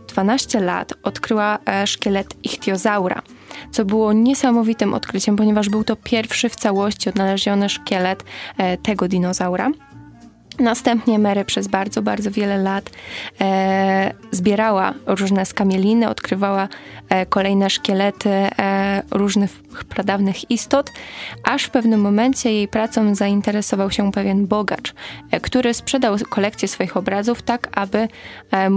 [0.08, 3.22] 12 lat, odkryła szkielet ichtiozaura,
[3.72, 8.24] co było niesamowitym odkryciem, ponieważ był to pierwszy w całości odnaleziony szkielet
[8.84, 9.72] tego dinozaura.
[10.60, 12.90] Następnie Mary przez bardzo, bardzo wiele lat
[13.42, 16.68] e, zbierała różne skamieliny, odkrywała
[17.10, 20.92] e, kolejne szkielety e, różnych pradawnych istot,
[21.44, 24.94] aż w pewnym momencie jej pracą zainteresował się pewien bogacz,
[25.32, 28.08] e, który sprzedał kolekcję swoich obrazów tak, aby
[28.54, 28.70] e,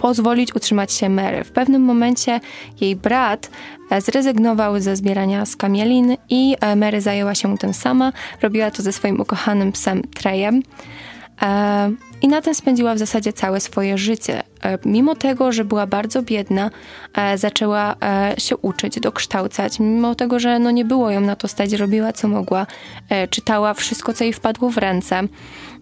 [0.00, 1.44] pozwolić utrzymać się Mary.
[1.44, 2.40] W pewnym momencie
[2.80, 3.50] jej brat
[3.90, 8.12] e, zrezygnował ze zbierania skamielin i Mary zajęła się tym sama.
[8.42, 10.62] Robiła to ze swoim ukochanym psem Trejem.
[11.42, 11.90] E,
[12.22, 14.42] I na tym spędziła w zasadzie całe swoje życie.
[14.66, 16.70] E, mimo tego, że była bardzo biedna,
[17.14, 17.96] e, zaczęła
[18.38, 19.80] się uczyć, dokształcać.
[19.80, 22.66] Mimo tego, że no nie było ją na to stać, robiła co mogła,
[23.30, 25.22] czytała wszystko, co jej wpadło w ręce.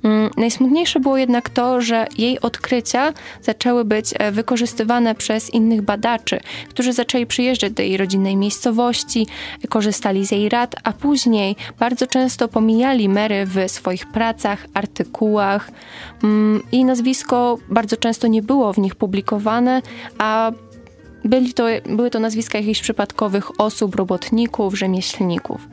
[0.04, 6.40] Mm, najsmutniejsze było jednak to, że jej odkrycia zaczęły być e, wykorzystywane przez innych badaczy,
[6.68, 9.26] którzy zaczęli przyjeżdżać do jej rodzinnej miejscowości,
[9.68, 15.70] korzystali z jej rad, a później bardzo często pomijali Mary w swoich pracach, artykułach.
[16.24, 19.82] Mm, jej nazwisko bardzo często nie było w nich publikowane,
[20.18, 20.52] a
[21.24, 25.68] byli to, były to nazwiska jakichś przypadkowych osób, robotników, rzemieślników.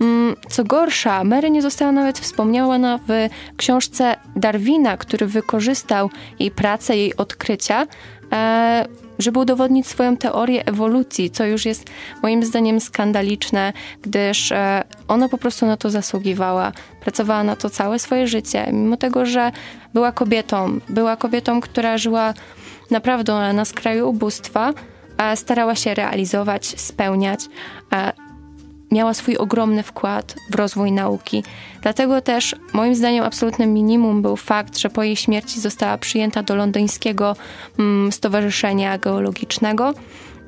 [0.00, 6.96] Mm, co gorsza, Mary nie została nawet wspomniana w książce Darwina, który wykorzystał jej pracę,
[6.96, 7.86] jej odkrycia,
[8.32, 8.86] e,
[9.18, 11.84] żeby udowodnić swoją teorię ewolucji, co już jest
[12.22, 13.72] moim zdaniem skandaliczne,
[14.02, 16.72] gdyż e, ona po prostu na to zasługiwała.
[17.00, 19.52] Pracowała na to całe swoje życie, mimo tego, że
[19.94, 22.34] była kobietą, była kobietą, która żyła
[22.90, 24.72] naprawdę na skraju ubóstwa,
[25.34, 27.40] starała się realizować, spełniać
[28.94, 31.44] miała swój ogromny wkład w rozwój nauki.
[31.82, 36.54] Dlatego też moim zdaniem absolutnym minimum był fakt, że po jej śmierci została przyjęta do
[36.54, 37.36] londyńskiego
[37.78, 39.94] mm, Stowarzyszenia Geologicznego.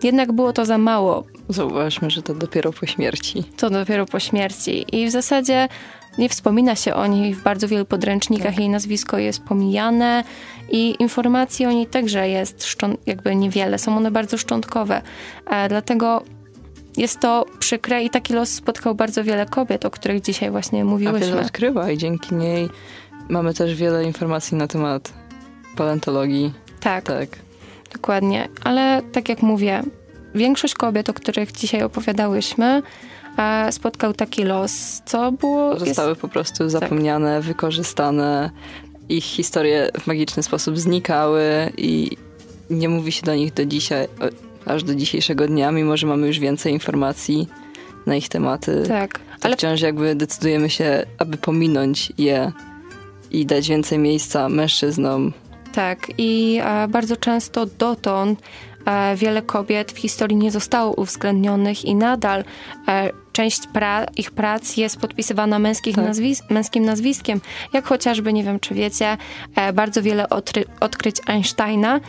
[0.02, 1.24] Jednak było to za mało.
[1.48, 3.44] Zauważmy, że to dopiero po śmierci.
[3.56, 4.96] To dopiero po śmierci.
[4.96, 5.68] I w zasadzie
[6.18, 8.46] nie wspomina się o niej w bardzo wielu podręcznikach.
[8.52, 8.58] Tak.
[8.58, 10.24] Jej nazwisko jest pomijane
[10.70, 13.78] i informacji o niej także jest jakby niewiele.
[13.78, 15.02] Są one bardzo szczątkowe.
[15.46, 16.22] E, dlatego
[16.96, 21.26] jest to przykre i taki los spotkał bardzo wiele kobiet, o których dzisiaj właśnie mówiłyśmy.
[21.26, 22.68] A wiele odkrywa i dzięki niej
[23.28, 25.12] mamy też wiele informacji na temat
[25.76, 26.52] paleontologii.
[26.80, 27.28] Tak, tak.
[27.92, 28.48] Dokładnie.
[28.64, 29.82] Ale tak jak mówię,
[30.34, 32.82] większość kobiet, o których dzisiaj opowiadałyśmy,
[33.38, 35.78] e, spotkał taki los, co było...
[35.78, 36.20] Zostały jest...
[36.20, 37.44] po prostu zapomniane, tak.
[37.44, 38.50] wykorzystane.
[39.08, 41.42] Ich historie w magiczny sposób znikały
[41.76, 42.16] i
[42.70, 44.08] nie mówi się do nich do dzisiaj,
[44.66, 47.48] aż do dzisiejszego dnia, mimo że mamy już więcej informacji
[48.06, 48.82] na ich tematy.
[48.88, 49.20] Tak.
[49.42, 52.52] ale wciąż jakby decydujemy się, aby pominąć je
[53.30, 55.32] i dać więcej miejsca mężczyznom.
[55.72, 58.42] Tak, i e, bardzo często dotąd
[58.86, 62.44] e, wiele kobiet w historii nie zostało uwzględnionych i nadal
[62.88, 65.96] e, część pra ich prac jest podpisywana tak.
[65.96, 67.40] nazwis męskim nazwiskiem,
[67.72, 69.16] jak chociażby, nie wiem czy wiecie,
[69.56, 70.26] e, bardzo wiele
[70.80, 72.00] odkryć Einsteina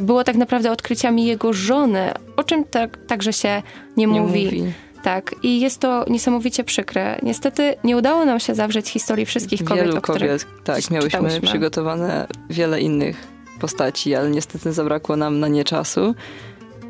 [0.00, 3.62] było tak naprawdę odkryciami jego żony, o czym tak, także się
[3.96, 4.44] nie, nie mówi.
[4.44, 4.72] mówi.
[5.02, 7.18] Tak, i jest to niesamowicie przykre.
[7.22, 11.40] Niestety nie udało nam się zawrzeć historii wszystkich kobiet, Wielu o których kobiet, tak, miałyśmy
[11.40, 13.26] przygotowane wiele innych
[13.60, 16.14] postaci, ale niestety zabrakło nam na nie czasu.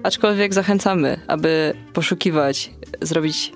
[0.02, 2.70] Aczkolwiek zachęcamy, aby poszukiwać,
[3.02, 3.52] zrobić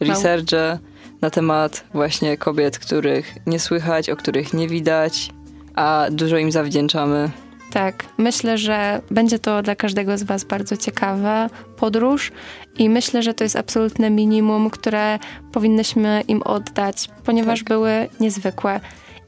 [0.00, 0.78] researche
[1.20, 5.30] na temat właśnie kobiet, których nie słychać, o których nie widać,
[5.74, 7.30] a dużo im zawdzięczamy.
[7.74, 12.32] Tak, myślę, że będzie to dla każdego z Was bardzo ciekawa podróż
[12.78, 15.18] i myślę, że to jest absolutne minimum, które
[15.52, 17.68] powinnyśmy im oddać, ponieważ tak.
[17.68, 18.80] były niezwykłe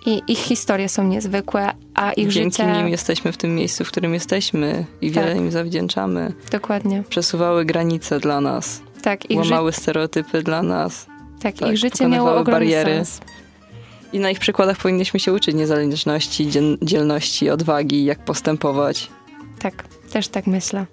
[0.07, 2.73] i ich historie są niezwykłe, a ich Dzięki życie...
[2.73, 5.25] nim jesteśmy w tym miejscu, w którym jesteśmy i tak.
[5.25, 6.33] wiele im zawdzięczamy.
[6.51, 7.03] Dokładnie.
[7.09, 8.81] Przesuwały granice dla nas.
[9.03, 9.81] Tak, ich Łamały ży...
[9.81, 11.07] stereotypy dla nas.
[11.43, 12.95] Tak, tak ich życie miało ogromny bariery.
[12.95, 13.21] sens.
[14.13, 16.49] I na ich przykładach powinniśmy się uczyć niezależności,
[16.83, 19.11] dzielności, odwagi, jak postępować.
[19.59, 20.87] Tak, też tak myślę.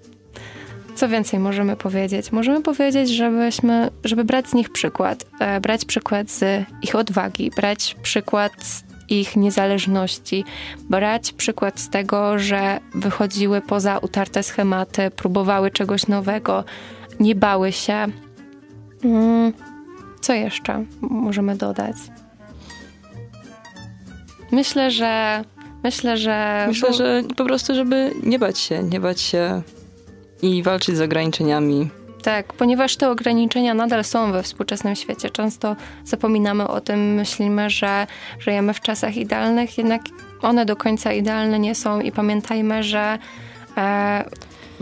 [0.95, 2.31] Co więcej możemy powiedzieć?
[2.31, 7.95] Możemy powiedzieć, żebyśmy, żeby brać z nich przykład, e, brać przykład z ich odwagi, brać
[8.01, 10.45] przykład z ich niezależności,
[10.89, 16.63] brać przykład z tego, że wychodziły poza utarte schematy, próbowały czegoś nowego,
[17.19, 18.05] nie bały się.
[19.03, 19.53] Mm,
[20.21, 21.95] co jeszcze możemy dodać?
[24.53, 25.43] Myślę, że.
[25.83, 26.65] Myślę, że.
[26.67, 29.61] Myślę, że po prostu, żeby nie bać się, nie bać się
[30.41, 31.89] i walczyć z ograniczeniami.
[32.23, 35.29] Tak, ponieważ te ograniczenia nadal są we współczesnym świecie.
[35.29, 35.75] Często
[36.05, 38.07] zapominamy o tym, myślimy, że
[38.39, 40.01] żyjemy w czasach idealnych, jednak
[40.41, 43.17] one do końca idealne nie są i pamiętajmy, że
[43.77, 44.29] e,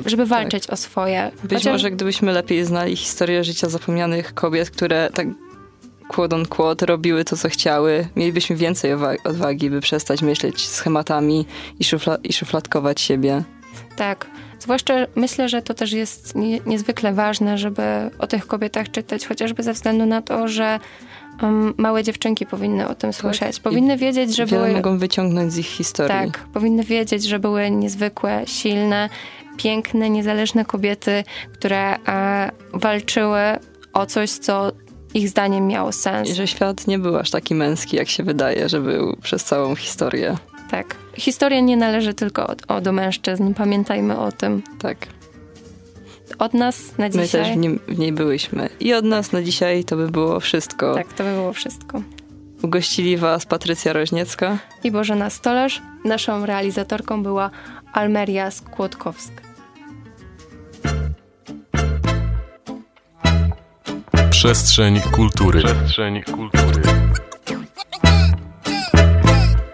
[0.06, 0.74] żeby walczyć tak.
[0.74, 1.32] o swoje.
[1.44, 1.74] Być Chociaż...
[1.74, 5.28] może gdybyśmy lepiej znali historię życia zapomnianych kobiet, które tak
[6.12, 8.92] quote on quote robiły to, co chciały, mielibyśmy więcej
[9.24, 11.46] odwagi, by przestać myśleć schematami
[11.80, 13.44] i, szufla i szufladkować siebie.
[13.96, 14.28] Tak.
[14.60, 17.82] Zwłaszcza myślę, że to też jest nie, niezwykle ważne, żeby
[18.20, 20.80] o tych kobietach czytać, chociażby ze względu na to, że
[21.42, 23.22] um, małe dziewczynki powinny o tym tak.
[23.22, 23.60] słyszeć.
[23.60, 24.72] Powinny I wiedzieć, że były...
[24.72, 26.32] mogą wyciągnąć z ich historii.
[26.32, 29.10] Tak, powinny wiedzieć, że były niezwykłe, silne,
[29.58, 33.42] piękne, niezależne kobiety, które e, walczyły
[33.94, 34.72] o coś, co
[35.14, 36.30] ich zdaniem miało sens.
[36.30, 39.76] I że świat nie był aż taki męski, jak się wydaje, że był przez całą
[39.76, 40.38] historię.
[40.72, 40.96] Tak.
[41.14, 44.62] Historia nie należy tylko od, o, do mężczyzn, pamiętajmy o tym.
[44.80, 44.98] Tak.
[46.40, 47.42] Od nas na dzisiaj.
[47.42, 48.70] My też w, nim, w niej byłyśmy.
[48.80, 50.96] I od nas na dzisiaj to by było wszystko.
[50.96, 52.02] Tak, to by było wszystko.
[52.62, 55.82] Ugościli Was Patrycja Roźniecka i Bożena Stolarz.
[56.06, 57.50] Naszą realizatorką była
[57.94, 59.41] Almeria Skłodkowska.
[64.42, 65.64] Przestrzeń kultury.
[65.64, 66.91] Przestrzeń kultury.